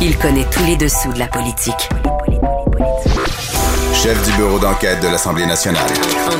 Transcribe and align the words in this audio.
Il 0.00 0.16
connaît 0.16 0.46
tous 0.48 0.64
les 0.64 0.76
dessous 0.76 1.12
de 1.12 1.18
la 1.18 1.26
politique. 1.26 1.88
Chef 3.92 4.24
du 4.24 4.36
bureau 4.36 4.60
d'enquête 4.60 5.02
de 5.02 5.08
l'Assemblée 5.08 5.44
nationale. 5.44 5.90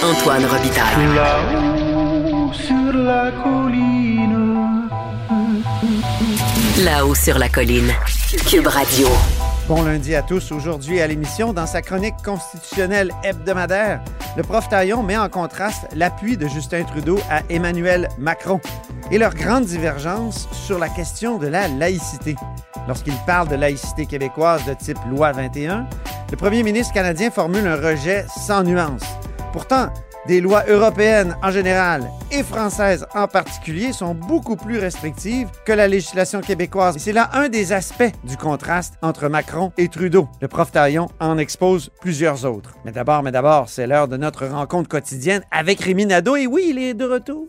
Antoine 0.01 0.45
Robitaille. 0.45 1.15
Là-haut 1.17 2.53
sur 2.53 2.93
la 2.93 3.33
colline. 3.33 4.89
Là-haut 6.85 7.15
sur 7.17 7.37
la 7.37 7.49
colline. 7.49 7.93
Cube 8.49 8.69
Radio. 8.69 9.09
Bon 9.67 9.83
lundi 9.83 10.15
à 10.15 10.23
tous. 10.23 10.53
Aujourd'hui 10.53 11.01
à 11.01 11.09
l'émission, 11.09 11.53
dans 11.53 11.67
sa 11.67 11.83
chronique 11.83 12.15
constitutionnelle 12.25 13.11
hebdomadaire, 13.25 14.01
le 14.37 14.45
prof 14.45 14.69
Taillon 14.69 15.03
met 15.03 15.19
en 15.19 15.29
contraste 15.29 15.89
l'appui 15.97 16.37
de 16.37 16.47
Justin 16.47 16.85
Trudeau 16.85 17.19
à 17.29 17.43
Emmanuel 17.51 18.09
Macron 18.19 18.61
et 19.11 19.19
leur 19.19 19.35
grande 19.35 19.65
divergence 19.65 20.49
sur 20.53 20.79
la 20.79 20.89
question 20.89 21.39
de 21.39 21.49
la 21.49 21.67
laïcité. 21.67 22.37
Lorsqu'il 22.89 23.15
parle 23.27 23.49
de 23.49 23.55
laïcité 23.55 24.07
québécoise 24.07 24.65
de 24.65 24.73
type 24.73 24.97
loi 25.11 25.33
21, 25.33 25.87
le 26.31 26.37
premier 26.39 26.63
ministre 26.63 26.95
canadien 26.95 27.31
formule 27.31 27.67
un 27.67 27.77
rejet 27.77 28.25
sans 28.35 28.63
nuance. 28.63 29.03
Pourtant, 29.53 29.93
des 30.27 30.41
lois 30.41 30.65
européennes 30.67 31.37
en 31.43 31.51
général 31.51 32.11
et 32.31 32.43
françaises 32.43 33.07
en 33.15 33.29
particulier 33.29 33.93
sont 33.93 34.15
beaucoup 34.15 34.57
plus 34.57 34.79
restrictives 34.79 35.49
que 35.67 35.73
la 35.73 35.87
législation 35.87 36.41
québécoise. 36.41 36.97
C'est 36.99 37.13
là 37.13 37.29
un 37.35 37.51
des 37.51 37.75
aspects 37.75 38.13
du 38.25 38.39
contraste 38.39 38.95
entre 39.03 39.29
Macron 39.29 39.71
et 39.77 39.89
Trudeau. 39.89 40.27
Le 40.41 40.49
prof 40.49 40.73
Taillon 40.73 41.09
en 41.21 41.37
expose 41.37 41.91
plusieurs 42.01 42.47
autres. 42.47 42.75
Mais 42.87 42.93
d'abord, 42.93 43.23
mais 43.23 43.33
d'abord, 43.33 43.69
c'est 43.69 43.87
l'heure 43.87 44.09
de 44.09 44.17
notre 44.17 44.47
rencontre 44.47 44.89
quotidienne 44.89 45.43
avec 45.51 45.81
Rémi 45.81 46.07
Nadeau. 46.07 46.37
Et 46.37 46.47
oui, 46.47 46.69
il 46.71 46.79
est 46.79 46.95
de 46.95 47.05
retour. 47.05 47.49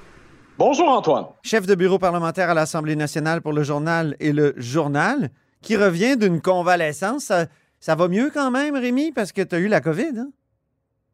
Bonjour 0.57 0.89
Antoine. 0.89 1.25
Chef 1.43 1.65
de 1.65 1.75
bureau 1.75 1.97
parlementaire 1.97 2.49
à 2.49 2.53
l'Assemblée 2.53 2.95
nationale 2.95 3.41
pour 3.41 3.53
le 3.53 3.63
journal 3.63 4.15
et 4.19 4.31
le 4.31 4.53
journal, 4.57 5.29
qui 5.61 5.75
revient 5.75 6.17
d'une 6.17 6.41
convalescence. 6.41 7.23
Ça, 7.23 7.45
ça 7.79 7.95
va 7.95 8.07
mieux 8.07 8.29
quand 8.33 8.51
même, 8.51 8.75
Rémi, 8.75 9.11
parce 9.11 9.31
que 9.31 9.41
tu 9.41 9.55
as 9.55 9.59
eu 9.59 9.67
la 9.67 9.81
COVID. 9.81 10.19
Hein? 10.19 10.29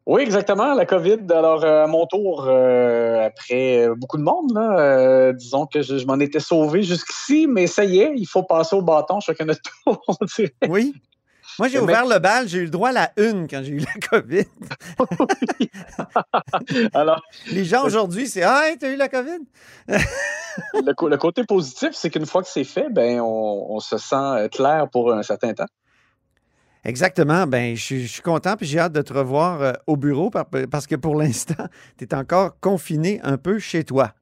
Oui, 0.06 0.22
exactement, 0.22 0.74
la 0.74 0.86
COVID. 0.86 1.18
Alors, 1.30 1.64
euh, 1.64 1.84
à 1.84 1.86
mon 1.86 2.06
tour, 2.06 2.46
euh, 2.48 3.26
après 3.26 3.88
beaucoup 3.96 4.16
de 4.16 4.22
monde, 4.22 4.52
là, 4.54 4.78
euh, 4.78 5.32
disons 5.34 5.66
que 5.66 5.82
je, 5.82 5.98
je 5.98 6.06
m'en 6.06 6.18
étais 6.18 6.40
sauvé 6.40 6.82
jusqu'ici, 6.82 7.46
mais 7.46 7.66
ça 7.66 7.84
y 7.84 8.00
est, 8.00 8.14
il 8.16 8.26
faut 8.26 8.42
passer 8.42 8.74
au 8.74 8.82
bâton 8.82 9.20
chacun 9.20 9.44
notre 9.44 9.60
tour, 9.84 10.02
on 10.08 10.24
dirait. 10.36 10.54
Oui. 10.68 10.94
Moi, 11.58 11.68
j'ai 11.68 11.78
ouvert 11.80 12.06
le 12.06 12.18
bal, 12.18 12.48
j'ai 12.48 12.58
eu 12.58 12.64
le 12.64 12.70
droit 12.70 12.90
à 12.90 12.92
la 12.92 13.12
une 13.16 13.48
quand 13.48 13.62
j'ai 13.64 13.72
eu 13.72 13.78
la 13.80 14.08
COVID. 14.08 14.44
Alors, 16.94 17.22
Les 17.50 17.64
gens 17.64 17.84
aujourd'hui, 17.84 18.28
c'est 18.28 18.42
Ah, 18.42 18.68
hey, 18.68 18.78
t'as 18.78 18.90
eu 18.90 18.96
la 18.96 19.08
COVID? 19.08 19.40
le, 19.88 21.16
côté 21.16 21.44
positif, 21.44 21.90
c'est 21.92 22.10
qu'une 22.10 22.26
fois 22.26 22.42
que 22.42 22.48
c'est 22.48 22.64
fait, 22.64 22.88
ben, 22.90 23.20
on, 23.20 23.66
on 23.70 23.80
se 23.80 23.98
sent 23.98 24.14
euh, 24.14 24.48
clair 24.48 24.88
pour 24.90 25.12
un 25.12 25.22
certain 25.22 25.52
temps. 25.54 25.66
Exactement. 26.84 27.46
Ben, 27.46 27.76
je 27.76 27.82
suis- 27.82 28.06
je 28.06 28.12
suis 28.12 28.22
content 28.22 28.56
puis 28.56 28.66
j'ai 28.66 28.78
hâte 28.78 28.92
de 28.92 29.02
te 29.02 29.12
revoir 29.12 29.60
euh, 29.60 29.72
au 29.86 29.96
bureau 29.96 30.30
par- 30.30 30.46
parce 30.70 30.86
que 30.86 30.94
pour 30.94 31.16
l'instant, 31.16 31.66
tu 31.98 32.04
es 32.04 32.14
encore 32.14 32.58
confiné 32.60 33.20
un 33.22 33.36
peu 33.36 33.58
chez 33.58 33.84
toi. 33.84 34.12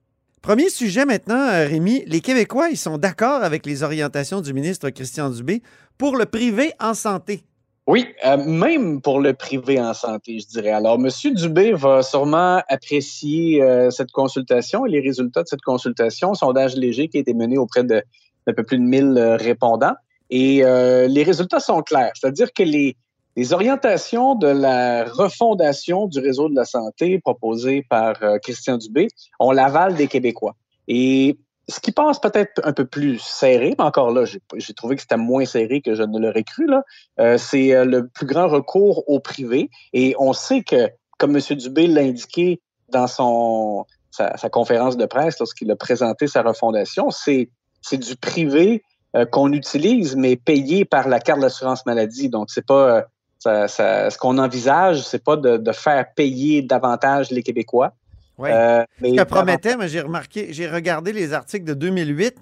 Premier 0.46 0.68
sujet 0.68 1.04
maintenant, 1.04 1.48
euh, 1.48 1.66
Rémi. 1.66 2.04
Les 2.06 2.20
Québécois, 2.20 2.68
ils 2.70 2.76
sont 2.76 2.98
d'accord 2.98 3.42
avec 3.42 3.66
les 3.66 3.82
orientations 3.82 4.40
du 4.40 4.54
ministre 4.54 4.90
Christian 4.90 5.28
Dubé 5.28 5.60
pour 5.98 6.16
le 6.16 6.24
privé 6.24 6.72
en 6.78 6.94
santé. 6.94 7.42
Oui, 7.88 8.06
euh, 8.24 8.36
même 8.36 9.00
pour 9.00 9.18
le 9.18 9.34
privé 9.34 9.80
en 9.80 9.92
santé, 9.92 10.38
je 10.38 10.46
dirais. 10.46 10.70
Alors, 10.70 11.00
M. 11.04 11.08
Dubé 11.34 11.72
va 11.72 12.04
sûrement 12.04 12.62
apprécier 12.68 13.60
euh, 13.60 13.90
cette 13.90 14.12
consultation 14.12 14.86
et 14.86 14.90
les 14.90 15.00
résultats 15.00 15.42
de 15.42 15.48
cette 15.48 15.62
consultation, 15.62 16.32
sondage 16.34 16.76
léger 16.76 17.08
qui 17.08 17.16
a 17.16 17.20
été 17.22 17.34
mené 17.34 17.58
auprès 17.58 17.82
d'un 17.82 18.02
peu 18.46 18.62
plus 18.62 18.78
de 18.78 18.84
1000 18.84 19.18
euh, 19.18 19.34
répondants. 19.34 19.96
Et 20.30 20.58
les 20.58 21.22
résultats 21.24 21.60
sont 21.60 21.82
clairs, 21.82 22.12
c'est-à-dire 22.14 22.52
que 22.52 22.62
les, 22.62 22.96
les 23.36 23.52
orientations 23.52 24.34
de 24.34 24.48
la 24.48 25.04
refondation 25.04 26.06
du 26.06 26.20
réseau 26.20 26.48
de 26.48 26.54
la 26.54 26.64
santé 26.64 27.18
proposées 27.18 27.84
par 27.88 28.22
euh, 28.22 28.38
Christian 28.38 28.78
Dubé 28.78 29.08
ont 29.38 29.52
l'aval 29.52 29.94
des 29.94 30.08
Québécois. 30.08 30.56
Et 30.88 31.38
ce 31.68 31.80
qui 31.80 31.92
passe 31.92 32.18
peut-être 32.18 32.60
un 32.64 32.72
peu 32.72 32.86
plus 32.86 33.18
serré, 33.18 33.74
mais 33.78 33.84
encore 33.84 34.10
là, 34.10 34.24
j'ai 34.24 34.74
trouvé 34.74 34.96
que 34.96 35.02
c'était 35.02 35.16
moins 35.16 35.44
serré 35.44 35.82
que 35.82 35.94
je 35.94 36.02
ne 36.02 36.18
l'aurais 36.18 36.44
cru, 36.44 36.66
là, 36.66 36.82
euh, 37.20 37.36
c'est 37.36 37.74
euh, 37.74 37.84
le 37.84 38.08
plus 38.08 38.26
grand 38.26 38.48
recours 38.48 39.08
au 39.08 39.20
privé. 39.20 39.68
Et 39.92 40.14
on 40.18 40.32
sait 40.32 40.62
que, 40.62 40.88
comme 41.18 41.36
M. 41.36 41.56
Dubé 41.56 41.88
l'a 41.88 42.02
indiqué 42.02 42.60
dans 42.88 43.08
son, 43.08 43.84
sa, 44.10 44.48
conférence 44.48 44.96
de 44.96 45.06
presse 45.06 45.38
lorsqu'il 45.38 45.70
a 45.70 45.76
présenté 45.76 46.26
sa 46.26 46.42
refondation, 46.42 47.10
c'est 47.10 47.50
c'est 47.82 47.98
du 47.98 48.16
privé 48.16 48.82
euh, 49.14 49.26
qu'on 49.26 49.52
utilise, 49.52 50.16
mais 50.16 50.36
payé 50.36 50.84
par 50.84 51.08
la 51.08 51.20
carte 51.20 51.40
d'assurance 51.40 51.84
maladie. 51.84 52.28
Donc, 52.28 52.48
c'est 52.50 52.66
pas 52.66 53.06
ça- 53.46 53.68
ça- 53.68 54.10
ce 54.10 54.18
qu'on 54.18 54.38
envisage, 54.38 55.02
c'est 55.02 55.22
pas 55.22 55.36
de, 55.36 55.56
de 55.56 55.72
faire 55.72 56.06
payer 56.14 56.62
davantage 56.62 57.30
les 57.30 57.42
Québécois. 57.42 57.92
Oui. 58.38 58.50
Euh, 58.52 58.84
mais 59.00 59.10
Ce 59.10 59.14
que 59.14 59.22
promettait, 59.22 59.76
mais 59.76 59.88
j'ai 59.88 60.00
remarqué, 60.02 60.48
j'ai 60.52 60.68
regardé 60.68 61.12
les 61.12 61.32
articles 61.32 61.64
de 61.64 61.74
2008 61.74 62.34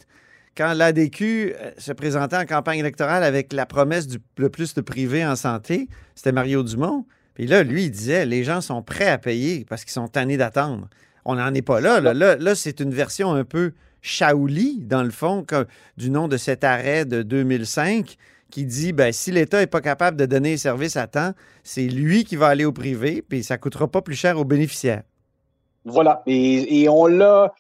quand 0.57 0.73
l'ADQ 0.73 1.55
euh, 1.55 1.71
se 1.79 1.93
présentait 1.93 2.37
en 2.37 2.47
campagne 2.47 2.79
électorale 2.81 3.23
avec 3.23 3.53
la 3.53 3.67
promesse 3.67 4.07
du 4.07 4.19
le 4.39 4.49
plus 4.49 4.75
de 4.75 4.81
privé 4.81 5.25
en 5.25 5.37
santé. 5.37 5.89
C'était 6.15 6.33
Mario 6.33 6.63
Dumont. 6.63 7.05
Puis 7.35 7.47
là, 7.47 7.63
lui, 7.63 7.85
il 7.85 7.91
disait 7.91 8.27
les 8.27 8.45
gens 8.45 8.61
sont 8.61 8.83
prêts 8.83 9.09
à 9.09 9.19
payer 9.19 9.65
parce 9.69 9.85
qu'ils 9.85 9.93
sont 9.93 10.09
tannés 10.09 10.37
d'attendre. 10.37 10.89
On 11.25 11.37
n'en 11.37 11.53
est 11.55 11.63
pas 11.63 11.81
là. 11.81 12.01
Là, 12.01 12.13
Là, 12.15 12.37
là, 12.37 12.55
c'est 12.55 12.81
une 12.81 12.93
version 12.93 13.33
un 13.33 13.45
peu 13.45 13.73
Shaoli, 14.03 14.81
dans 14.83 15.03
le 15.03 15.11
fond, 15.11 15.43
que- 15.45 15.67
du 15.97 16.11
nom 16.11 16.29
de 16.29 16.37
cet 16.37 16.63
arrêt 16.65 17.05
de 17.07 17.23
2005 17.23 18.17
qui 18.51 18.65
dit 18.65 18.93
ben, 18.93 19.13
si 19.13 19.31
l'État 19.31 19.59
n'est 19.59 19.67
pas 19.67 19.81
capable 19.81 20.17
de 20.17 20.27
donner 20.27 20.51
les 20.51 20.57
services 20.57 20.97
à 20.97 21.07
temps, 21.07 21.33
c'est 21.63 21.87
lui 21.87 22.25
qui 22.25 22.37
va 22.37 22.49
aller 22.49 22.65
au 22.65 22.73
privé, 22.73 23.23
puis 23.27 23.43
ça 23.43 23.55
ne 23.55 23.61
coûtera 23.61 23.89
pas 23.89 24.03
plus 24.03 24.15
cher 24.15 24.39
aux 24.39 24.45
bénéficiaires. 24.45 25.03
Voilà. 25.85 26.23
Et, 26.27 26.89
on 26.89 27.07
l'a 27.07 27.53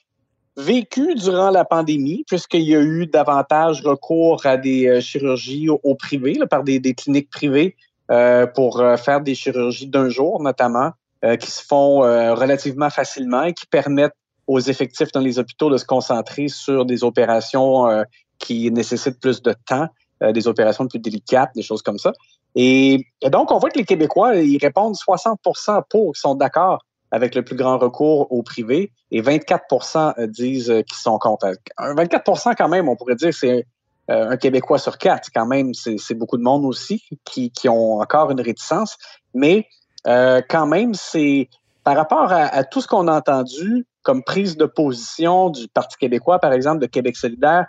vécu 0.56 1.14
durant 1.14 1.50
la 1.50 1.64
pandémie, 1.64 2.24
puisqu'il 2.26 2.62
y 2.62 2.74
a 2.74 2.80
eu 2.80 3.06
davantage 3.06 3.82
recours 3.82 4.46
à 4.46 4.56
des 4.56 4.86
euh, 4.86 5.00
chirurgies 5.00 5.68
au, 5.68 5.94
privé, 5.94 6.38
par 6.48 6.62
des, 6.62 6.80
cliniques 6.94 7.30
privées, 7.30 7.76
euh, 8.10 8.46
pour 8.46 8.80
euh, 8.80 8.96
faire 8.96 9.20
des 9.20 9.34
chirurgies 9.34 9.88
d'un 9.88 10.08
jour, 10.08 10.42
notamment, 10.42 10.92
qui 11.40 11.50
se 11.50 11.64
font 11.64 12.00
relativement 12.00 12.90
facilement 12.90 13.44
et 13.44 13.54
qui 13.54 13.64
permettent 13.64 14.12
aux 14.46 14.60
effectifs 14.60 15.10
dans 15.10 15.22
les 15.22 15.38
hôpitaux 15.38 15.70
de 15.70 15.78
se 15.78 15.86
concentrer 15.86 16.48
sur 16.48 16.84
des 16.84 17.02
opérations 17.02 18.04
qui 18.38 18.70
nécessitent 18.70 19.18
plus 19.18 19.40
de 19.40 19.54
temps, 19.66 19.88
des 20.32 20.48
opérations 20.48 20.86
plus 20.86 20.98
délicates, 20.98 21.50
des 21.54 21.62
choses 21.62 21.82
comme 21.82 21.98
ça. 21.98 22.12
Et, 22.54 23.06
donc, 23.30 23.50
on 23.50 23.58
voit 23.58 23.70
que 23.70 23.78
les 23.78 23.84
Québécois, 23.84 24.36
ils 24.36 24.58
répondent 24.58 24.94
60% 24.94 25.82
pour, 25.88 26.16
sont 26.16 26.34
d'accord 26.34 26.84
avec 27.10 27.34
le 27.34 27.44
plus 27.44 27.56
grand 27.56 27.78
recours 27.78 28.30
au 28.32 28.42
privé 28.42 28.90
et 29.10 29.22
24% 29.22 30.26
disent 30.26 30.70
euh, 30.70 30.82
qu'ils 30.82 30.96
sont 30.96 31.18
contre. 31.18 31.52
Un 31.78 31.94
24% 31.94 32.54
quand 32.56 32.68
même, 32.68 32.88
on 32.88 32.96
pourrait 32.96 33.14
dire, 33.14 33.32
c'est 33.32 33.66
euh, 34.10 34.30
un 34.30 34.36
Québécois 34.36 34.78
sur 34.78 34.98
quatre. 34.98 35.28
Quand 35.32 35.46
même, 35.46 35.74
c'est 35.74 36.14
beaucoup 36.14 36.36
de 36.36 36.42
monde 36.42 36.64
aussi 36.64 37.04
qui, 37.24 37.52
ont 37.68 38.00
encore 38.00 38.32
une 38.32 38.40
réticence. 38.40 38.96
Mais 39.32 39.66
euh, 40.08 40.42
quand 40.48 40.66
même, 40.66 40.94
c'est 40.94 41.48
par 41.84 41.96
rapport 41.96 42.32
à 42.32 42.64
tout 42.64 42.80
ce 42.80 42.88
qu'on 42.88 43.08
a 43.08 43.16
entendu 43.16 43.86
comme 44.02 44.22
prise 44.22 44.56
de 44.56 44.64
position 44.66 45.50
du 45.50 45.68
Parti 45.68 45.96
québécois, 45.98 46.38
par 46.38 46.52
exemple, 46.52 46.80
de 46.80 46.86
Québec 46.86 47.16
solidaire, 47.16 47.66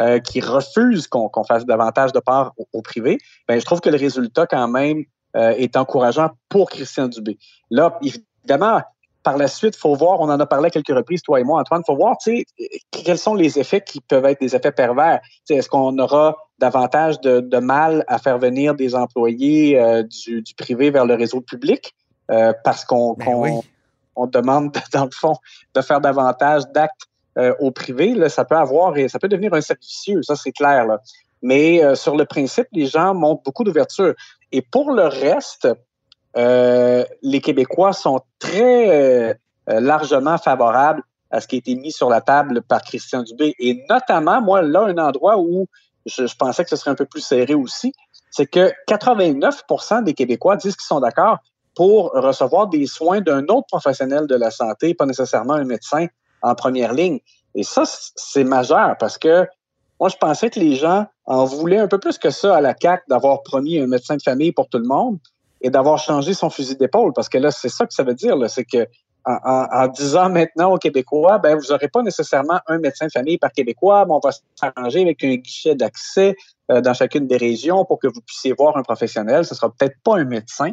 euh, 0.00 0.18
qui 0.18 0.40
refuse 0.40 1.06
qu'on 1.06 1.28
qu'on 1.28 1.44
fasse 1.44 1.64
davantage 1.66 2.12
de 2.12 2.20
part 2.20 2.52
au, 2.56 2.66
au 2.72 2.82
privé, 2.82 3.18
ben, 3.48 3.60
je 3.60 3.64
trouve 3.64 3.80
que 3.80 3.90
le 3.90 3.98
résultat, 3.98 4.46
quand 4.46 4.68
même, 4.68 5.04
euh, 5.36 5.50
est 5.50 5.76
encourageant 5.76 6.30
pour 6.48 6.70
Christian 6.70 7.08
Dubé. 7.08 7.38
Là, 7.70 7.98
évidemment, 8.02 8.82
par 9.22 9.36
la 9.36 9.48
suite, 9.48 9.76
il 9.76 9.78
faut 9.78 9.94
voir, 9.94 10.20
on 10.20 10.28
en 10.28 10.40
a 10.40 10.46
parlé 10.46 10.66
à 10.66 10.70
quelques 10.70 10.94
reprises, 10.94 11.22
toi 11.22 11.40
et 11.40 11.44
moi, 11.44 11.60
Antoine, 11.60 11.82
il 11.82 11.90
faut 11.90 11.96
voir, 11.96 12.16
tu 12.18 12.38
sais, 12.38 12.46
quels 12.90 13.18
sont 13.18 13.34
les 13.34 13.58
effets 13.58 13.80
qui 13.80 14.00
peuvent 14.00 14.24
être 14.24 14.40
des 14.40 14.56
effets 14.56 14.72
pervers. 14.72 15.20
Est-ce 15.48 15.68
qu'on 15.68 15.96
aura 15.98 16.36
davantage 16.58 17.20
de, 17.20 17.40
de 17.40 17.58
mal 17.58 18.04
à 18.08 18.18
faire 18.18 18.38
venir 18.38 18.74
des 18.74 18.94
employés 18.94 19.78
euh, 19.78 20.02
du, 20.02 20.42
du 20.42 20.54
privé 20.54 20.90
vers 20.90 21.06
le 21.06 21.14
réseau 21.14 21.40
public 21.40 21.94
euh, 22.30 22.52
parce 22.64 22.84
qu'on 22.84 23.14
Ben 23.14 23.34
oui. 23.34 23.50
on 24.16 24.26
demande, 24.26 24.76
dans 24.92 25.04
le 25.04 25.10
fond, 25.12 25.34
de 25.74 25.80
faire 25.80 26.00
davantage 26.00 26.64
d'actes 26.74 27.02
euh, 27.38 27.54
au 27.60 27.70
privé, 27.70 28.28
ça 28.28 28.44
peut 28.44 28.56
avoir 28.56 28.96
et 28.96 29.08
ça 29.08 29.18
peut 29.18 29.28
devenir 29.28 29.54
un 29.54 29.60
cercle 29.60 29.82
ça 30.22 30.36
c'est 30.36 30.52
clair. 30.52 30.86
Mais 31.42 31.82
euh, 31.82 31.94
sur 31.94 32.16
le 32.16 32.24
principe, 32.24 32.68
les 32.72 32.86
gens 32.86 33.14
montrent 33.14 33.42
beaucoup 33.42 33.64
d'ouverture. 33.64 34.14
Et 34.52 34.62
pour 34.62 34.92
le 34.92 35.04
reste, 35.04 35.68
euh, 36.36 37.04
les 37.22 37.40
Québécois 37.40 37.92
sont 37.92 38.20
très 38.38 38.88
euh, 38.88 39.34
largement 39.66 40.38
favorables 40.38 41.02
à 41.30 41.40
ce 41.40 41.48
qui 41.48 41.56
a 41.56 41.58
été 41.58 41.74
mis 41.74 41.90
sur 41.90 42.08
la 42.08 42.20
table 42.20 42.62
par 42.62 42.82
Christian 42.82 43.22
Dubé. 43.22 43.54
Et 43.58 43.84
notamment, 43.88 44.40
moi, 44.40 44.62
là, 44.62 44.82
un 44.82 44.98
endroit 44.98 45.38
où 45.38 45.66
je, 46.06 46.26
je 46.26 46.36
pensais 46.36 46.62
que 46.62 46.70
ce 46.70 46.76
serait 46.76 46.90
un 46.90 46.94
peu 46.94 47.06
plus 47.06 47.22
serré 47.22 47.54
aussi, 47.54 47.92
c'est 48.30 48.46
que 48.46 48.72
89% 48.88 50.04
des 50.04 50.14
Québécois 50.14 50.56
disent 50.56 50.76
qu'ils 50.76 50.86
sont 50.86 51.00
d'accord 51.00 51.38
pour 51.74 52.10
recevoir 52.12 52.68
des 52.68 52.86
soins 52.86 53.20
d'un 53.20 53.44
autre 53.44 53.66
professionnel 53.66 54.26
de 54.26 54.36
la 54.36 54.50
santé, 54.50 54.94
pas 54.94 55.06
nécessairement 55.06 55.54
un 55.54 55.64
médecin 55.64 56.06
en 56.42 56.54
première 56.54 56.92
ligne. 56.92 57.20
Et 57.54 57.62
ça, 57.62 57.84
c'est 57.86 58.44
majeur 58.44 58.96
parce 58.98 59.18
que 59.18 59.46
moi, 60.00 60.08
je 60.08 60.16
pensais 60.16 60.50
que 60.50 60.58
les 60.58 60.74
gens 60.74 61.06
en 61.26 61.44
voulaient 61.44 61.78
un 61.78 61.86
peu 61.86 61.98
plus 61.98 62.18
que 62.18 62.30
ça 62.30 62.56
à 62.56 62.60
la 62.60 62.74
CAC 62.74 63.02
d'avoir 63.08 63.42
promis 63.42 63.78
un 63.78 63.86
médecin 63.86 64.16
de 64.16 64.22
famille 64.22 64.52
pour 64.52 64.68
tout 64.68 64.78
le 64.78 64.86
monde 64.86 65.18
et 65.60 65.70
d'avoir 65.70 65.98
changé 65.98 66.34
son 66.34 66.50
fusil 66.50 66.76
d'épaule. 66.76 67.12
Parce 67.12 67.28
que 67.28 67.38
là, 67.38 67.50
c'est 67.50 67.68
ça 67.68 67.86
que 67.86 67.94
ça 67.94 68.02
veut 68.02 68.14
dire, 68.14 68.36
c'est 68.50 68.64
que 68.64 68.88
en, 69.24 69.86
disant 69.88 70.30
maintenant 70.30 70.72
aux 70.72 70.78
Québécois, 70.78 71.38
ben 71.38 71.56
vous 71.56 71.70
n'aurez 71.70 71.88
pas 71.88 72.02
nécessairement 72.02 72.58
un 72.66 72.78
médecin 72.78 73.06
de 73.06 73.12
famille 73.12 73.38
par 73.38 73.52
Québécois, 73.52 74.04
mais 74.06 74.14
on 74.14 74.18
va 74.18 74.30
s'arranger 74.56 75.02
avec 75.02 75.22
un 75.22 75.36
guichet 75.36 75.76
d'accès 75.76 76.34
euh, 76.70 76.80
dans 76.80 76.92
chacune 76.92 77.28
des 77.28 77.36
régions 77.36 77.84
pour 77.84 78.00
que 78.00 78.08
vous 78.08 78.20
puissiez 78.26 78.52
voir 78.52 78.76
un 78.76 78.82
professionnel. 78.82 79.44
Ce 79.44 79.54
sera 79.54 79.70
peut-être 79.70 79.96
pas 80.02 80.16
un 80.16 80.24
médecin. 80.24 80.72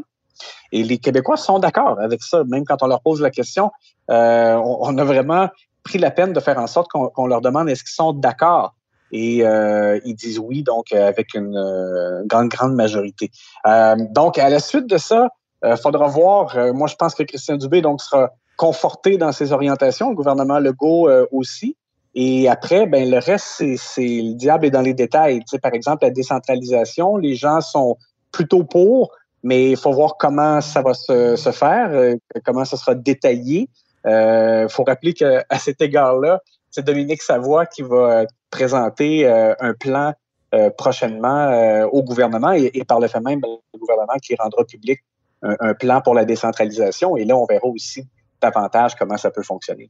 Et 0.71 0.83
les 0.83 0.97
Québécois 0.97 1.37
sont 1.37 1.59
d'accord 1.59 1.99
avec 1.99 2.21
ça, 2.23 2.43
même 2.45 2.65
quand 2.65 2.81
on 2.81 2.87
leur 2.87 3.01
pose 3.01 3.21
la 3.21 3.31
question. 3.31 3.71
Euh, 4.09 4.55
on, 4.55 4.97
a 4.97 5.03
vraiment 5.03 5.49
pris 5.83 5.97
la 5.99 6.11
peine 6.11 6.33
de 6.33 6.39
faire 6.39 6.57
en 6.59 6.67
sorte 6.67 6.89
qu'on 6.89 7.07
qu 7.09 7.27
leur 7.27 7.41
demande 7.41 7.69
est-ce 7.69 7.83
qu'ils 7.83 7.93
sont 7.93 8.13
d'accord. 8.13 8.73
Et 9.11 9.43
euh, 9.43 9.99
ils 10.05 10.15
disent 10.15 10.39
oui, 10.39 10.63
donc 10.63 10.91
avec 10.91 11.33
une 11.33 11.57
euh, 11.57 12.23
grande, 12.25 12.49
grande 12.49 12.75
majorité. 12.75 13.31
Euh, 13.67 13.95
donc, 14.11 14.37
à 14.37 14.49
la 14.49 14.59
suite 14.59 14.87
de 14.87 14.97
ça, 14.97 15.29
il 15.63 15.75
faudra 15.75 16.07
voir. 16.07 16.55
moi, 16.73 16.87
je 16.87 16.95
pense 16.95 17.15
que 17.15 17.23
Christian 17.23 17.57
Dubé 17.57 17.81
donc 17.81 18.01
sera 18.01 18.31
conforté 18.55 19.17
dans 19.17 19.33
ses 19.33 19.51
orientations, 19.51 20.09
le 20.09 20.15
gouvernement 20.15 20.59
Legault 20.59 21.09
aussi. 21.33 21.75
Et 22.15 22.47
après, 22.47 22.85
ben 22.85 23.09
le 23.09 23.19
reste, 23.19 23.61
c'est 23.77 24.01
le 24.01 24.35
diable 24.35 24.67
est 24.67 24.71
dans 24.71 24.81
les 24.81 24.93
détails. 24.93 25.39
Tu 25.39 25.47
sais, 25.47 25.59
par 25.59 25.73
exemple, 25.73 26.05
la 26.05 26.11
décentralisation, 26.11 27.17
les 27.17 27.35
gens 27.35 27.59
sont 27.59 27.97
plutôt 28.31 28.63
pour, 28.63 29.11
mais 29.43 29.71
il 29.71 29.77
faut 29.77 29.91
voir 29.91 30.17
comment 30.17 30.61
ça 30.61 30.81
va 30.81 30.93
se, 30.93 31.35
se 31.35 31.51
faire, 31.51 32.15
comment 32.43 32.65
ça 32.65 32.77
sera 32.77 32.95
détaillé. 32.95 33.69
Il 34.05 34.11
euh, 34.11 34.67
faut 34.69 34.83
rappeler 34.83 35.13
qu'à 35.13 35.43
cet 35.59 35.81
égard-là, 35.81 36.41
c'est 36.71 36.85
Dominique 36.85 37.21
Savoie 37.21 37.65
qui 37.65 37.81
va 37.81 38.25
présenter 38.49 39.27
euh, 39.27 39.53
un 39.59 39.73
plan 39.73 40.13
euh, 40.53 40.69
prochainement 40.69 41.49
euh, 41.49 41.85
au 41.91 42.03
gouvernement 42.03 42.51
et, 42.51 42.71
et, 42.73 42.83
par 42.83 42.99
le 42.99 43.07
fait 43.07 43.19
même, 43.19 43.39
le 43.43 43.79
gouvernement 43.79 44.17
qui 44.21 44.35
rendra 44.35 44.65
public 44.65 44.99
un, 45.41 45.55
un, 45.59 45.73
plan 45.73 46.01
pour 46.01 46.15
la 46.15 46.25
décentralisation. 46.25 47.15
Et 47.17 47.25
là, 47.25 47.37
on 47.37 47.45
verra 47.45 47.67
aussi 47.67 48.07
davantage 48.41 48.95
comment 48.95 49.17
ça 49.17 49.31
peut 49.31 49.43
fonctionner. 49.43 49.89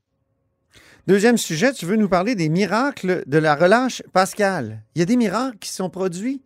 Deuxième 1.07 1.37
sujet, 1.37 1.71
tu 1.71 1.85
veux 1.85 1.95
nous 1.95 2.09
parler 2.09 2.35
des 2.35 2.49
miracles 2.49 3.23
de 3.25 3.37
la 3.37 3.55
relâche 3.55 4.03
Pascal. 4.13 4.83
Il 4.95 4.99
y 4.99 5.01
a 5.01 5.05
des 5.05 5.15
miracles 5.15 5.57
qui 5.57 5.69
sont 5.69 5.89
produits 5.89 6.41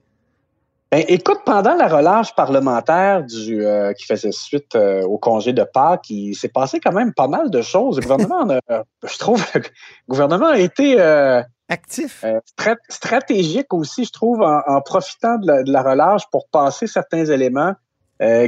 ben, 0.94 1.04
écoute, 1.07 1.40
pendant 1.44 1.74
la 1.74 1.88
relâche 1.88 2.36
parlementaire 2.36 3.24
du, 3.24 3.66
euh, 3.66 3.94
qui 3.94 4.06
faisait 4.06 4.31
suite 4.31 4.75
euh, 4.75 5.01
au 5.01 5.18
congé 5.18 5.51
de 5.51 5.63
Pâques, 5.63 6.07
il 6.12 6.36
s'est 6.36 6.50
passé 6.50 6.80
quand 6.80 6.92
même 6.92 7.16
pas 7.16 7.28
mal 7.28 7.50
de 7.50 7.63
choses. 7.63 7.95
Le 7.95 8.04
gouvernement, 8.04 8.48
a, 8.69 8.84
je 9.04 9.18
trouve, 9.18 9.44
le 9.56 9.63
gouvernement 10.07 10.50
a 10.50 10.60
été 10.60 11.01
euh, 11.01 11.42
actif, 11.68 12.24
strat 12.45 12.75
stratégique 12.90 13.74
aussi, 13.74 14.06
je 14.06 14.12
trouve, 14.12 14.44
en, 14.44 14.62
en 14.68 14.81
profitant 14.81 15.40
de 15.40 15.48
la, 15.48 15.63
de 15.63 15.72
la, 15.72 15.81
relâche 15.81 16.30
pour 16.31 16.48
passer 16.50 16.86
certains 16.86 17.25
éléments 17.25 17.74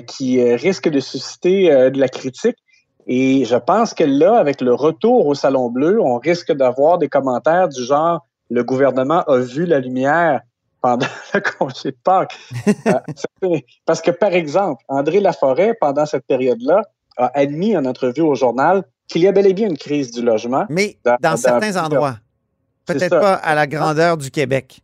qui 0.05 0.41
risquent 0.53 0.89
de 0.89 0.99
susciter 0.99 1.89
de 1.89 1.99
la 1.99 2.07
critique. 2.07 2.57
Et 3.07 3.43
je 3.43 3.55
pense 3.55 3.95
que 3.95 4.03
là, 4.03 4.37
avec 4.37 4.61
le 4.61 4.75
retour 4.75 5.25
au 5.25 5.33
Salon 5.33 5.71
Bleu, 5.71 5.99
on 5.99 6.19
risque 6.19 6.51
d'avoir 6.51 6.99
des 6.99 7.09
commentaires 7.09 7.69
du 7.69 7.83
genre 7.83 8.23
le 8.51 8.63
gouvernement 8.63 9.23
a 9.23 9.39
vu 9.39 9.65
la 9.65 9.79
lumière 9.79 10.41
pendant 10.81 11.07
le 11.33 11.39
congé 11.39 11.91
de 11.91 11.97
Pâques. 12.03 12.37
Euh, 13.43 13.59
parce 13.85 14.01
que, 14.01 14.11
par 14.11 14.33
exemple, 14.33 14.83
André 14.87 15.19
Laforêt, 15.19 15.73
pendant 15.79 16.05
cette 16.05 16.25
période-là, 16.25 16.81
a 17.17 17.31
admis 17.33 17.75
en 17.77 17.85
entrevue 17.85 18.21
au 18.21 18.35
journal 18.35 18.83
qu'il 19.07 19.21
y 19.21 19.27
a 19.27 19.31
bel 19.31 19.47
et 19.47 19.53
bien 19.53 19.69
une 19.69 19.77
crise 19.77 20.11
du 20.11 20.21
logement. 20.21 20.65
Mais 20.69 20.97
dans, 21.03 21.17
dans, 21.21 21.31
dans 21.31 21.37
certains 21.37 21.77
endroits. 21.77 22.17
Peut-être 22.85 23.19
pas 23.19 23.33
à 23.33 23.55
la 23.55 23.67
grandeur 23.67 24.17
du 24.17 24.29
Québec. 24.29 24.81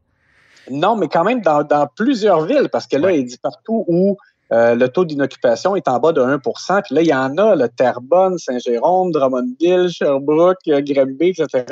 Non, 0.70 0.96
mais 0.96 1.08
quand 1.08 1.24
même 1.24 1.42
dans, 1.42 1.64
dans 1.64 1.88
plusieurs 1.88 2.46
villes, 2.46 2.70
parce 2.72 2.88
que 2.88 2.98
là, 2.98 3.08
ouais. 3.08 3.20
il 3.20 3.26
dit 3.26 3.38
partout 3.38 3.84
où 3.88 4.18
euh, 4.51 4.75
le 4.75 4.89
taux 4.89 5.06
d'inoccupation 5.06 5.75
est 5.75 5.88
en 5.88 6.00
bas 6.00 6.12
de 6.12 6.21
1 6.21 6.39
Puis 6.39 6.95
là, 6.95 7.01
il 7.01 7.07
y 7.07 7.13
en 7.13 7.38
a, 7.38 7.56
le 7.56 7.69
Terrebonne, 7.69 8.38
Saint-Jérôme, 8.38 9.12
Drummondville, 9.12 9.89
Sherbrooke, 9.89 10.59
Granby, 10.65 11.30
etc. 11.30 11.63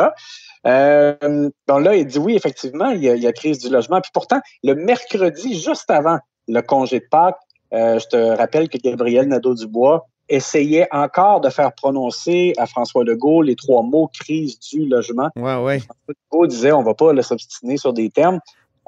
Euh, 0.66 1.50
donc 1.68 1.84
là, 1.84 1.96
il 1.96 2.06
dit 2.06 2.20
oui, 2.20 2.36
effectivement, 2.36 2.90
il 2.90 3.04
y, 3.04 3.10
a, 3.10 3.16
il 3.16 3.24
y, 3.24 3.28
a, 3.28 3.34
crise 3.34 3.60
du 3.60 3.70
logement. 3.70 4.00
Puis 4.02 4.12
pourtant, 4.14 4.40
le 4.64 4.76
mercredi, 4.76 5.60
juste 5.60 5.90
avant 5.90 6.20
le 6.48 6.62
congé 6.62 7.00
de 7.00 7.06
Pâques, 7.10 7.40
euh, 7.74 8.00
je 8.00 8.08
te 8.08 8.38
rappelle 8.38 8.70
que 8.70 8.78
Gabriel 8.78 9.28
Nadeau-Dubois 9.28 10.08
essayait 10.28 10.88
encore 10.92 11.42
de 11.42 11.50
faire 11.50 11.74
prononcer 11.74 12.54
à 12.58 12.66
François 12.66 13.04
Legault 13.04 13.42
les 13.42 13.56
trois 13.56 13.84
mots 13.84 14.10
crise 14.14 14.60
du 14.60 14.88
logement. 14.88 15.30
Ouais, 15.36 15.56
ouais. 15.56 15.80
François 15.80 16.14
Legault 16.32 16.48
disait 16.48 16.72
on 16.72 16.84
va 16.84 16.94
pas 16.94 17.14
le 17.14 17.22
s'obstiner 17.22 17.78
sur 17.78 17.94
des 17.94 18.10
termes. 18.10 18.40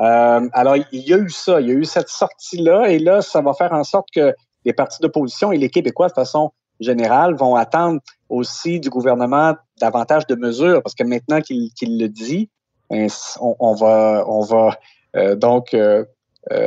Euh, 0.02 0.50
alors, 0.54 0.78
il 0.92 1.08
y 1.08 1.14
a 1.14 1.18
eu 1.18 1.30
ça, 1.30 1.62
il 1.62 1.68
y 1.68 1.72
a 1.72 1.74
eu 1.74 1.86
cette 1.86 2.10
sortie-là, 2.10 2.90
et 2.90 3.00
là, 3.00 3.22
ça 3.22 3.42
va 3.42 3.54
faire 3.54 3.72
en 3.72 3.84
sorte 3.84 4.08
que 4.14 4.34
les 4.66 4.74
partis 4.74 5.00
d'opposition 5.02 5.52
et 5.52 5.58
les 5.58 5.70
Québécois, 5.70 6.08
de 6.08 6.14
façon 6.14 6.52
générale, 6.80 7.36
vont 7.36 7.56
attendre 7.56 8.00
aussi 8.30 8.80
du 8.80 8.90
gouvernement 8.90 9.56
davantage 9.80 10.26
de 10.26 10.36
mesures, 10.36 10.82
parce 10.82 10.96
que 10.96 11.04
maintenant 11.04 11.42
qu'il 11.42 11.72
qu 11.74 11.86
le 11.86 12.08
dit, 12.08 12.50
on, 12.90 13.08
on, 13.40 13.74
va, 13.76 14.26
on 14.28 14.42
va 14.42 14.78
euh, 15.16 15.36
donc 15.36 15.74
euh, 15.74 16.04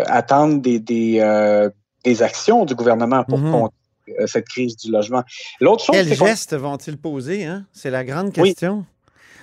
attendre 0.06 0.62
des, 0.62 0.78
des, 0.78 1.68
des, 2.04 2.22
actions 2.22 2.64
du 2.64 2.74
gouvernement 2.74 3.24
pour 3.24 3.38
mm 3.38 3.46
-hmm. 3.46 3.50
contrer 3.50 4.26
cette 4.26 4.48
crise 4.48 4.76
du 4.76 4.90
logement. 4.92 5.22
L'autre 5.60 5.82
chose, 5.84 5.96
Quels 5.96 6.14
gestes 6.14 6.54
vont-ils 6.54 6.98
poser? 6.98 7.44
Hein? 7.44 7.66
C'est 7.72 7.90
la 7.90 8.04
grande 8.04 8.32
question. 8.32 8.74
Oui. 8.78 8.93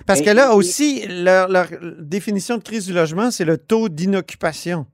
Parce 0.06 0.20
que 0.20 0.30
là 0.30 0.54
aussi, 0.54 1.06
leur, 1.06 1.48
leur, 1.48 1.68
définition 1.98 2.58
de 2.58 2.62
crise 2.62 2.86
du 2.86 2.92
logement, 2.92 3.30
c'est 3.30 3.44
le 3.44 3.58
taux 3.58 3.88
d'inoccupation. 3.88 4.86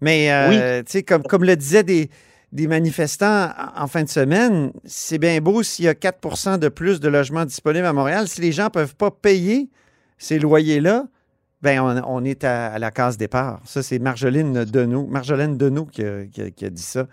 Mais, 0.00 0.32
euh, 0.32 0.82
oui. 0.92 1.04
comme, 1.04 1.22
comme 1.22 1.44
le 1.44 1.56
disaient 1.56 1.82
des, 1.82 2.10
des 2.52 2.66
manifestants 2.66 3.50
en 3.76 3.86
fin 3.86 4.02
de 4.02 4.08
semaine, 4.08 4.72
c'est 4.84 5.18
bien 5.18 5.40
beau 5.40 5.62
s'il 5.62 5.86
y 5.86 5.88
a 5.88 5.94
4% 5.94 6.58
de 6.58 6.68
plus 6.68 7.00
de 7.00 7.08
logements 7.08 7.44
disponibles 7.44 7.86
à 7.86 7.92
Montréal. 7.92 8.28
Si 8.28 8.40
les 8.40 8.52
gens 8.52 8.64
ne 8.64 8.68
peuvent 8.70 8.94
pas 8.96 9.10
payer 9.10 9.70
ces 10.18 10.38
loyers-là, 10.38 11.04
ben 11.62 11.80
on, 11.80 12.02
on, 12.06 12.24
est 12.24 12.44
à, 12.44 12.74
à, 12.74 12.78
la 12.78 12.90
case 12.90 13.16
départ. 13.16 13.60
Ça, 13.64 13.82
c'est 13.82 13.98
Marjolaine 13.98 14.64
Deneau, 14.64 15.06
Marjolaine 15.06 15.56
Deneau 15.56 15.86
qui 15.86 16.04
a, 16.04 16.26
qui 16.26 16.42
a, 16.42 16.50
qui 16.50 16.64
a 16.66 16.70
dit 16.70 16.82
ça, 16.82 17.06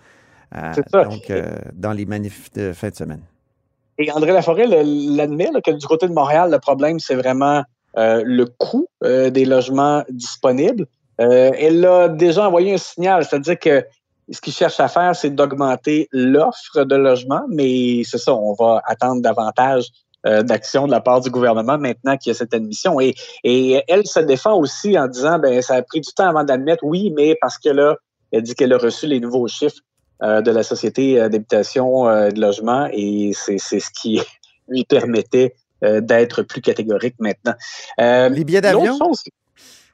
euh, 0.55 0.73
ça. 0.91 1.05
Donc, 1.05 1.29
euh, 1.29 1.55
dans 1.73 1.93
les 1.93 2.05
manifs 2.05 2.51
de 2.51 2.73
fin 2.73 2.89
de 2.89 2.95
semaine. 2.95 3.21
Et 4.01 4.11
André 4.11 4.31
Laforêt 4.31 4.65
l'admet 4.65 5.49
que 5.63 5.71
du 5.71 5.85
côté 5.85 6.07
de 6.07 6.13
Montréal, 6.13 6.49
le 6.51 6.59
problème, 6.59 6.99
c'est 6.99 7.15
vraiment 7.15 7.63
euh, 7.97 8.23
le 8.25 8.45
coût 8.45 8.87
euh, 9.03 9.29
des 9.29 9.45
logements 9.45 10.03
disponibles. 10.09 10.87
Euh, 11.19 11.51
elle 11.57 11.85
a 11.85 12.09
déjà 12.09 12.47
envoyé 12.47 12.73
un 12.73 12.77
signal, 12.77 13.23
c'est-à-dire 13.25 13.59
que 13.59 13.85
ce 14.31 14.41
qu'il 14.41 14.53
cherche 14.53 14.79
à 14.79 14.87
faire, 14.87 15.15
c'est 15.15 15.29
d'augmenter 15.29 16.07
l'offre 16.11 16.83
de 16.83 16.95
logements, 16.95 17.43
mais 17.49 18.03
c'est 18.03 18.17
ça, 18.17 18.33
on 18.33 18.53
va 18.53 18.81
attendre 18.85 19.21
davantage 19.21 19.87
d'action 20.23 20.85
de 20.85 20.91
la 20.91 21.01
part 21.01 21.19
du 21.19 21.31
gouvernement 21.31 21.79
maintenant 21.79 22.15
qu'il 22.15 22.29
y 22.29 22.35
a 22.35 22.37
cette 22.37 22.53
admission. 22.53 23.01
Et, 23.01 23.15
et 23.43 23.81
elle 23.87 24.05
se 24.05 24.19
défend 24.19 24.53
aussi 24.53 24.97
en 24.97 25.07
disant, 25.07 25.39
ben 25.39 25.63
ça 25.63 25.73
a 25.73 25.81
pris 25.81 25.99
du 25.99 26.13
temps 26.13 26.29
avant 26.29 26.43
d'admettre, 26.43 26.83
oui, 26.83 27.11
mais 27.17 27.35
parce 27.41 27.57
que 27.57 27.69
là, 27.69 27.95
elle 28.31 28.43
dit 28.43 28.53
qu'elle 28.53 28.71
a 28.71 28.77
reçu 28.77 29.07
les 29.07 29.19
nouveaux 29.19 29.47
chiffres 29.47 29.81
de 30.21 30.51
la 30.51 30.63
Société 30.63 31.15
d'habitation 31.15 32.07
euh, 32.07 32.29
de 32.29 32.39
logement 32.39 32.87
et 32.91 33.31
c'est 33.33 33.57
ce 33.57 33.89
qui 33.91 34.21
lui 34.67 34.85
permettait 34.85 35.55
euh, 35.83 35.99
d'être 35.99 36.43
plus 36.43 36.61
catégorique 36.61 37.15
maintenant. 37.17 37.55
Euh, 37.99 38.29
les 38.29 38.43
billets 38.43 38.61
d'avion? 38.61 38.99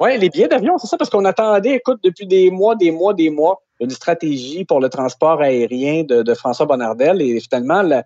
Oui, 0.02 0.18
les 0.18 0.30
billets 0.30 0.50
d'avion, 0.50 0.78
c'est 0.78 0.88
ça, 0.88 0.98
parce 0.98 1.10
qu'on 1.10 1.24
attendait, 1.24 1.76
écoute, 1.76 2.00
depuis 2.04 2.28
des 2.28 2.52
mois, 2.52 2.76
des 2.76 2.92
mois, 2.92 3.14
des 3.14 3.30
mois, 3.30 3.64
une 3.80 3.90
stratégie 3.92 4.66
pour 4.66 4.82
le 4.82 4.90
transport 4.90 5.42
aérien 5.42 6.04
de, 6.04 6.24
de 6.24 6.34
François 6.34 6.66
Bonnardel 6.66 7.22
et 7.22 7.40
finalement, 7.40 7.82
la, 7.82 8.04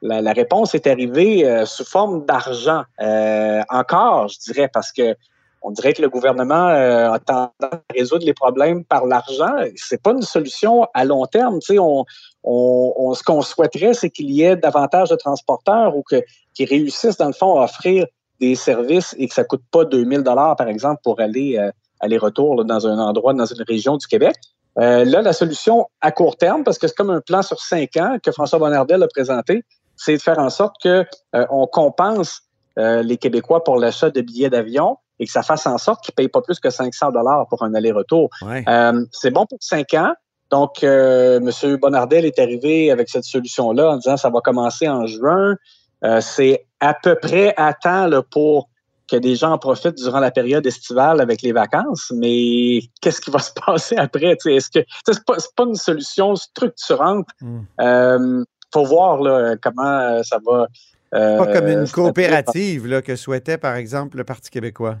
la, 0.00 0.22
la 0.22 0.32
réponse 0.32 0.74
est 0.74 0.86
arrivée 0.86 1.44
euh, 1.44 1.66
sous 1.66 1.84
forme 1.84 2.24
d'argent. 2.24 2.84
Euh, 3.02 3.60
encore, 3.68 4.28
je 4.28 4.38
dirais, 4.38 4.70
parce 4.72 4.90
que 4.90 5.14
on 5.62 5.70
dirait 5.70 5.92
que 5.92 6.02
le 6.02 6.08
gouvernement 6.08 6.68
euh, 6.68 7.12
a 7.12 7.18
tendance 7.18 7.50
à 7.60 7.80
résoudre 7.94 8.24
les 8.24 8.34
problèmes 8.34 8.84
par 8.84 9.06
l'argent. 9.06 9.54
C'est 9.76 10.02
pas 10.02 10.12
une 10.12 10.22
solution 10.22 10.86
à 10.94 11.04
long 11.04 11.26
terme. 11.26 11.58
Tu 11.60 11.74
sais, 11.74 11.78
on, 11.78 12.04
on, 12.44 12.94
on, 12.96 13.14
ce 13.14 13.22
qu'on 13.22 13.42
souhaiterait, 13.42 13.94
c'est 13.94 14.10
qu'il 14.10 14.30
y 14.30 14.42
ait 14.42 14.56
davantage 14.56 15.10
de 15.10 15.16
transporteurs 15.16 15.96
ou 15.96 16.02
que, 16.02 16.22
qui 16.54 16.64
réussissent, 16.64 17.18
dans 17.18 17.26
le 17.26 17.32
fond, 17.32 17.60
à 17.60 17.64
offrir 17.64 18.06
des 18.40 18.54
services 18.54 19.14
et 19.18 19.28
que 19.28 19.34
ça 19.34 19.44
coûte 19.44 19.62
pas 19.70 19.84
2000 19.84 20.22
dollars, 20.22 20.56
par 20.56 20.68
exemple, 20.68 21.00
pour 21.04 21.20
aller 21.20 21.58
euh, 21.58 21.70
aller-retour 22.00 22.64
dans 22.64 22.86
un 22.86 22.98
endroit, 22.98 23.34
dans 23.34 23.46
une 23.46 23.62
région 23.62 23.96
du 23.96 24.06
Québec. 24.06 24.34
Euh, 24.78 25.04
là, 25.04 25.22
la 25.22 25.32
solution 25.32 25.86
à 26.00 26.12
court 26.12 26.36
terme, 26.36 26.64
parce 26.64 26.78
que 26.78 26.88
c'est 26.88 26.96
comme 26.96 27.10
un 27.10 27.20
plan 27.20 27.42
sur 27.42 27.60
cinq 27.60 27.96
ans 27.96 28.16
que 28.22 28.32
François 28.32 28.58
Bonnardel 28.58 29.02
a 29.02 29.08
présenté, 29.08 29.64
c'est 29.96 30.16
de 30.16 30.22
faire 30.22 30.38
en 30.38 30.50
sorte 30.50 30.76
que 30.82 31.04
euh, 31.34 31.46
on 31.50 31.66
compense 31.66 32.42
euh, 32.78 33.02
les 33.02 33.16
Québécois 33.16 33.62
pour 33.64 33.78
l'achat 33.78 34.10
de 34.10 34.20
billets 34.20 34.50
d'avion 34.50 34.96
et 35.20 35.26
que 35.26 35.30
ça 35.30 35.42
fasse 35.42 35.66
en 35.66 35.78
sorte 35.78 36.02
qu'ils 36.02 36.12
ne 36.12 36.16
payent 36.16 36.28
pas 36.28 36.42
plus 36.42 36.58
que 36.58 36.70
500 36.70 37.12
dollars 37.12 37.46
pour 37.48 37.62
un 37.62 37.74
aller-retour. 37.74 38.30
Ouais. 38.42 38.64
Euh, 38.68 39.04
c'est 39.12 39.30
bon 39.30 39.46
pour 39.46 39.58
cinq 39.60 39.94
ans. 39.94 40.14
Donc, 40.50 40.82
euh, 40.82 41.38
M. 41.38 41.76
Bonnardel 41.76 42.24
est 42.24 42.38
arrivé 42.40 42.90
avec 42.90 43.08
cette 43.08 43.24
solution-là 43.24 43.90
en 43.90 43.96
disant 43.98 44.16
ça 44.16 44.30
va 44.30 44.40
commencer 44.40 44.88
en 44.88 45.06
juin. 45.06 45.54
Euh, 46.02 46.20
c'est 46.20 46.66
à 46.80 46.94
peu 46.94 47.14
près 47.14 47.54
à 47.56 47.72
temps 47.74 48.06
là, 48.06 48.22
pour 48.22 48.68
que 49.08 49.16
des 49.16 49.36
gens 49.36 49.52
en 49.52 49.58
profitent 49.58 49.96
durant 49.96 50.20
la 50.20 50.30
période 50.30 50.66
estivale 50.66 51.20
avec 51.20 51.42
les 51.42 51.52
vacances. 51.52 52.12
Mais 52.14 52.80
qu'est-ce 53.00 53.20
qui 53.20 53.30
va 53.30 53.38
se 53.40 53.52
passer 53.52 53.96
après? 53.96 54.36
Est-ce 54.46 54.70
que 54.70 54.84
c'est 55.06 55.24
pas, 55.24 55.64
une 55.64 55.74
solution 55.74 56.34
structurante? 56.34 57.26
Mm. 57.40 57.58
Euh, 57.80 58.44
faut 58.72 58.84
voir 58.84 59.20
là, 59.20 59.56
comment 59.60 60.22
ça 60.22 60.38
va. 60.44 60.66
euh, 61.14 61.38
Pas 61.38 61.52
comme 61.52 61.68
une 61.68 61.88
coopérative 61.88 62.86
là, 62.86 63.02
que 63.02 63.16
souhaitait, 63.16 63.58
par 63.58 63.74
exemple, 63.74 64.16
le 64.16 64.24
Parti 64.24 64.50
québécois. 64.50 64.96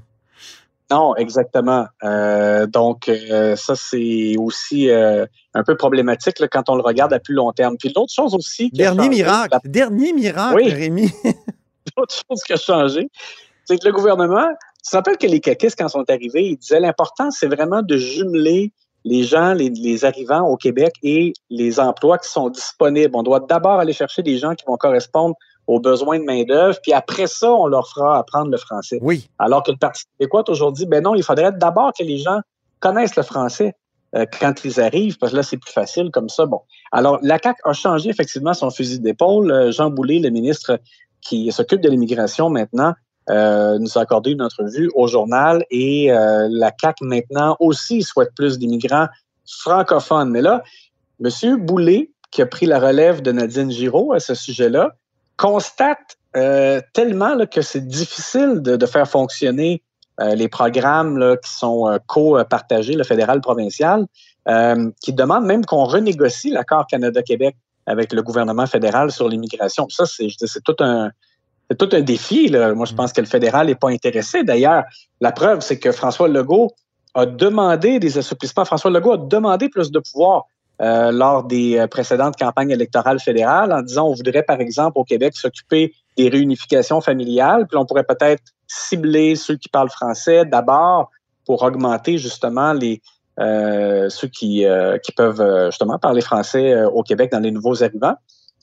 Non, 0.90 1.14
exactement. 1.16 1.86
Euh, 2.02 2.66
donc, 2.66 3.08
euh, 3.08 3.54
ça, 3.54 3.74
c'est 3.76 4.34
aussi 4.38 4.90
euh, 4.90 5.24
un 5.54 5.62
peu 5.62 5.76
problématique 5.76 6.40
là, 6.40 6.48
quand 6.48 6.68
on 6.68 6.74
le 6.74 6.82
regarde 6.82 7.12
à 7.12 7.20
plus 7.20 7.34
long 7.34 7.52
terme. 7.52 7.76
Puis 7.78 7.92
l'autre 7.94 8.12
chose 8.12 8.34
aussi... 8.34 8.70
Dernier 8.72 9.04
changé, 9.04 9.08
miracle. 9.08 9.58
Dernier 9.64 10.12
miracle, 10.12 10.56
Oui. 10.56 10.72
Rémi. 10.72 11.10
L'autre 11.96 12.14
chose 12.28 12.42
qui 12.42 12.52
a 12.52 12.56
changé, 12.56 13.08
c'est 13.64 13.78
que 13.78 13.86
le 13.86 13.92
gouvernement... 13.92 14.48
Tu 14.82 14.90
te 14.90 14.96
rappelles 14.96 15.18
que 15.18 15.26
les 15.26 15.40
caquistes, 15.40 15.78
quand 15.78 15.86
ils 15.86 15.90
sont 15.90 16.10
arrivés, 16.10 16.42
ils 16.42 16.56
disaient 16.56 16.80
l'important, 16.80 17.30
c'est 17.30 17.46
vraiment 17.46 17.82
de 17.82 17.96
jumeler 17.98 18.72
les 19.04 19.22
gens, 19.24 19.52
les, 19.52 19.68
les 19.68 20.04
arrivants 20.04 20.46
au 20.48 20.56
Québec 20.56 20.94
et 21.02 21.34
les 21.50 21.78
emplois 21.80 22.18
qui 22.18 22.28
sont 22.28 22.48
disponibles. 22.48 23.14
On 23.14 23.22
doit 23.22 23.40
d'abord 23.40 23.78
aller 23.78 23.92
chercher 23.92 24.22
des 24.22 24.38
gens 24.38 24.54
qui 24.54 24.64
vont 24.66 24.76
correspondre 24.76 25.34
aux 25.70 25.80
besoins 25.80 26.18
de 26.18 26.24
main-d'œuvre, 26.24 26.78
puis 26.82 26.92
après 26.92 27.26
ça, 27.26 27.52
on 27.52 27.66
leur 27.66 27.88
fera 27.88 28.18
apprendre 28.18 28.50
le 28.50 28.56
français. 28.56 28.98
Oui. 29.02 29.28
Alors 29.38 29.62
que 29.62 29.70
le 29.70 29.76
Parti 29.76 30.04
québécois 30.18 30.42
aujourd'hui, 30.48 30.84
ben 30.84 31.02
non, 31.02 31.14
il 31.14 31.22
faudrait 31.22 31.52
d'abord 31.52 31.92
que 31.96 32.02
les 32.02 32.18
gens 32.18 32.40
connaissent 32.80 33.14
le 33.14 33.22
français 33.22 33.76
euh, 34.16 34.26
quand 34.40 34.64
ils 34.64 34.80
arrivent, 34.80 35.16
parce 35.18 35.30
que 35.30 35.36
là, 35.36 35.42
c'est 35.44 35.58
plus 35.58 35.72
facile 35.72 36.10
comme 36.10 36.28
ça. 36.28 36.46
Bon. 36.46 36.60
Alors, 36.90 37.20
la 37.22 37.38
CAQ 37.40 37.60
a 37.64 37.72
changé 37.72 38.10
effectivement 38.10 38.52
son 38.52 38.70
fusil 38.70 38.98
d'épaule. 38.98 39.52
Euh, 39.52 39.70
Jean 39.70 39.90
Boulet, 39.90 40.18
le 40.18 40.30
ministre 40.30 40.80
qui 41.22 41.52
s'occupe 41.52 41.80
de 41.80 41.88
l'immigration 41.88 42.50
maintenant, 42.50 42.94
euh, 43.28 43.78
nous 43.78 43.96
a 43.96 44.00
accordé 44.00 44.32
une 44.32 44.42
entrevue 44.42 44.90
au 44.94 45.06
journal 45.06 45.64
et 45.70 46.10
euh, 46.10 46.48
la 46.50 46.72
CAQ 46.76 47.04
maintenant 47.04 47.56
aussi 47.60 48.02
souhaite 48.02 48.34
plus 48.34 48.58
d'immigrants 48.58 49.06
francophones. 49.46 50.30
Mais 50.30 50.42
là, 50.42 50.64
M. 51.22 51.64
Boulet, 51.64 52.10
qui 52.32 52.42
a 52.42 52.46
pris 52.46 52.66
la 52.66 52.80
relève 52.80 53.22
de 53.22 53.30
Nadine 53.30 53.70
Giraud 53.70 54.12
à 54.12 54.18
ce 54.18 54.34
sujet-là, 54.34 54.96
constate 55.40 56.18
euh, 56.36 56.82
tellement 56.92 57.34
là, 57.34 57.46
que 57.46 57.62
c'est 57.62 57.86
difficile 57.86 58.60
de, 58.60 58.76
de 58.76 58.86
faire 58.86 59.08
fonctionner 59.08 59.82
euh, 60.20 60.34
les 60.34 60.48
programmes 60.48 61.16
là, 61.16 61.38
qui 61.38 61.50
sont 61.50 61.88
euh, 61.88 61.96
co-partagés, 62.06 62.92
le 62.92 63.04
fédéral-provincial, 63.04 64.06
euh, 64.48 64.90
qui 65.00 65.14
demande 65.14 65.46
même 65.46 65.64
qu'on 65.64 65.84
renégocie 65.84 66.50
l'accord 66.50 66.86
Canada-Québec 66.86 67.56
avec 67.86 68.12
le 68.12 68.22
gouvernement 68.22 68.66
fédéral 68.66 69.10
sur 69.10 69.28
l'immigration. 69.28 69.88
Ça, 69.88 70.04
c'est 70.04 70.28
tout 70.62 70.76
un 70.80 71.10
c'est 71.70 71.78
tout 71.78 71.88
un 71.92 72.00
défi. 72.00 72.48
Là. 72.48 72.74
Moi, 72.74 72.84
je 72.84 72.94
pense 72.94 73.12
que 73.12 73.20
le 73.20 73.28
fédéral 73.28 73.68
n'est 73.68 73.76
pas 73.76 73.90
intéressé. 73.90 74.42
D'ailleurs, 74.42 74.84
la 75.20 75.30
preuve, 75.30 75.60
c'est 75.60 75.78
que 75.78 75.92
François 75.92 76.28
Legault 76.28 76.72
a 77.14 77.26
demandé 77.26 78.00
des 78.00 78.18
assouplissements. 78.18 78.64
François 78.64 78.90
Legault 78.90 79.12
a 79.12 79.18
demandé 79.18 79.68
plus 79.68 79.90
de 79.90 80.00
pouvoir 80.00 80.46
euh, 80.80 81.12
lors 81.12 81.44
des 81.44 81.78
euh, 81.78 81.86
précédentes 81.86 82.36
campagnes 82.36 82.70
électorales 82.70 83.20
fédérales 83.20 83.72
en 83.72 83.82
disant 83.82 84.08
on 84.08 84.14
voudrait, 84.14 84.42
par 84.42 84.60
exemple, 84.60 84.98
au 84.98 85.04
Québec, 85.04 85.36
s'occuper 85.36 85.92
des 86.16 86.28
réunifications 86.28 87.00
familiales. 87.00 87.66
Puis 87.66 87.76
on 87.76 87.84
pourrait 87.84 88.04
peut-être 88.04 88.42
cibler 88.66 89.36
ceux 89.36 89.56
qui 89.56 89.68
parlent 89.68 89.90
français 89.90 90.44
d'abord 90.44 91.10
pour 91.44 91.62
augmenter 91.62 92.18
justement 92.18 92.72
les 92.72 93.02
euh, 93.38 94.08
ceux 94.10 94.28
qui, 94.28 94.66
peuvent 95.16 95.66
justement 95.66 95.98
parler 95.98 96.20
français 96.20 96.84
au 96.84 97.02
Québec 97.02 97.32
dans 97.32 97.40
les 97.40 97.50
nouveaux 97.50 97.82
arrivants. 97.82 98.16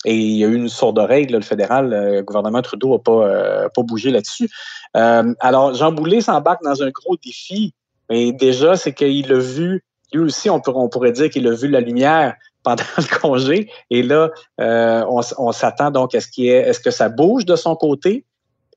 Et 0.06 0.16
il 0.16 0.38
y 0.38 0.44
a 0.44 0.48
eu 0.48 0.56
une 0.56 0.70
sourde 0.70 0.98
là, 1.00 1.20
le 1.20 1.42
fédéral, 1.42 1.90
le 1.90 2.22
gouvernement 2.22 2.62
Trudeau 2.62 2.94
n'a 2.94 3.00
pas, 3.00 3.28
euh, 3.28 3.70
pas 3.70 3.82
bougé 3.82 4.12
là-dessus. 4.12 4.50
Alors, 4.94 5.74
Jean 5.74 5.92
Boulet 5.92 6.22
s'embarque 6.22 6.64
dans 6.64 6.82
un 6.82 6.90
gros 6.90 7.18
défi. 7.24 7.74
Mais 8.10 8.32
déjà, 8.32 8.76
c'est 8.76 8.94
qu'il 8.94 9.32
a 9.32 9.40
vu, 9.40 9.84
lui 10.14 10.22
aussi, 10.22 10.50
on, 10.50 10.60
pourrait 10.60 11.12
dire 11.12 11.30
qu'il 11.30 11.48
a 11.48 11.54
vu 11.54 11.68
la 11.68 11.80
lumière 11.80 12.36
pendant 12.64 12.84
le 12.98 13.20
congé. 13.20 13.70
Et 13.90 14.04
là, 14.04 14.30
euh, 14.60 15.04
on, 15.08 15.52
s'attend 15.52 15.92
donc 15.92 16.16
à 16.16 16.22
ce 16.22 16.28
est-ce 16.42 16.80
que 16.80 16.92
ça 16.92 17.10
bouge 17.10 17.46
de 17.46 17.56
son 17.56 17.76
côté 17.76 18.26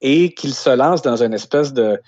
et 0.01 0.33
qu'il 0.33 0.55
se 0.55 0.71
lance 0.71 1.03
dans 1.03 1.23
une 1.23 1.35
espèce 1.35 1.73
de 1.73 1.99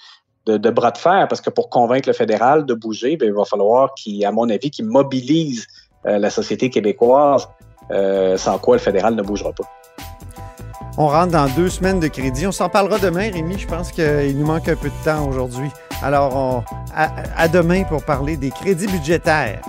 bras 0.70 0.90
de 0.90 0.98
fer, 0.98 1.26
parce 1.28 1.40
que 1.40 1.50
pour 1.50 1.68
convaincre 1.70 2.08
le 2.08 2.14
fédéral 2.14 2.64
de 2.64 2.74
bouger, 2.74 3.16
ben, 3.16 3.26
il 3.26 3.34
va 3.34 3.44
falloir 3.44 3.94
qu'il, 3.94 4.24
à 4.24 4.32
mon 4.32 4.48
avis, 4.48 4.70
qu'il 4.70 4.86
mobilise 4.86 5.66
euh, 6.06 6.18
la 6.18 6.30
société 6.30 6.68
québécoise, 6.70 7.48
euh, 7.90 8.36
sans 8.36 8.58
quoi 8.58 8.76
le 8.76 8.80
fédéral 8.80 9.14
ne 9.14 9.22
bougera 9.22 9.52
pas. 9.52 9.64
On 10.98 11.06
rentre 11.06 11.32
dans 11.32 11.48
deux 11.54 11.68
semaines 11.68 12.00
de 12.00 12.08
crédit. 12.08 12.46
On 12.46 12.52
s'en 12.52 12.68
parlera 12.68 12.98
demain, 12.98 13.30
Rémi. 13.30 13.58
Je 13.58 13.66
pense 13.66 13.92
qu'il 13.92 14.36
nous 14.36 14.46
manque 14.46 14.68
un 14.68 14.76
peu 14.76 14.88
de 14.88 15.04
temps 15.04 15.26
aujourd'hui. 15.26 15.70
Alors, 16.02 16.34
on- 16.36 16.62
à, 16.96 17.08
à 17.36 17.48
demain 17.48 17.84
pour 17.84 18.02
parler 18.04 18.36
des 18.36 18.50
crédits 18.50 18.86
budgétaires. 18.88 19.60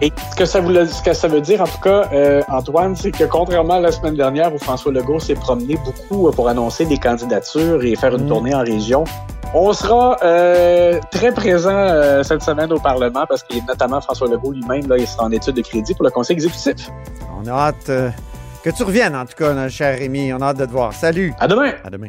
Et 0.00 0.12
ce 0.32 0.36
que 0.36 0.44
ça, 0.44 0.60
voulait- 0.60 0.86
ce 0.86 1.02
que 1.02 1.12
ça 1.12 1.28
veut 1.28 1.40
dire, 1.40 1.60
en 1.62 1.66
tout 1.66 1.80
cas, 1.80 2.08
euh, 2.12 2.42
Antoine, 2.48 2.96
c'est 2.96 3.12
que 3.12 3.24
contrairement 3.24 3.74
à 3.74 3.80
la 3.80 3.92
semaine 3.92 4.16
dernière 4.16 4.52
où 4.52 4.58
François 4.58 4.90
Legault 4.92 5.20
s'est 5.20 5.34
promené 5.34 5.78
beaucoup 5.84 6.28
euh, 6.28 6.32
pour 6.32 6.48
annoncer 6.48 6.84
des 6.84 6.98
candidatures 6.98 7.82
et 7.84 7.94
faire 7.94 8.14
une 8.16 8.24
Mm. 8.24 8.28
tournée 8.28 8.54
en 8.54 8.62
région, 8.64 9.04
on 9.54 9.72
sera 9.72 10.16
euh, 10.24 10.98
très 11.12 11.32
présent 11.32 11.70
euh, 11.70 12.22
cette 12.24 12.42
semaine 12.42 12.72
au 12.72 12.80
Parlement 12.80 13.24
parce 13.28 13.44
que 13.44 13.54
notamment 13.68 14.00
François 14.00 14.26
Legault 14.26 14.50
lui-même, 14.52 14.88
là, 14.88 14.96
il 14.98 15.06
sera 15.06 15.24
en 15.24 15.30
étude 15.30 15.54
de 15.54 15.62
crédit 15.62 15.94
pour 15.94 16.04
le 16.04 16.10
conseil 16.10 16.34
exécutif. 16.34 16.90
On 17.40 17.46
a 17.46 17.52
hâte 17.52 17.88
euh, 17.88 18.10
que 18.64 18.70
tu 18.70 18.82
reviennes, 18.82 19.14
en 19.14 19.24
tout 19.26 19.34
cas, 19.36 19.52
notre 19.52 19.70
cher 19.72 19.96
Rémi. 19.96 20.32
On 20.32 20.40
a 20.40 20.46
hâte 20.46 20.56
de 20.58 20.64
te 20.66 20.72
voir. 20.72 20.92
Salut! 20.92 21.32
À 21.38 21.46
demain! 21.46 21.70
À 21.84 21.90
demain. 21.90 22.08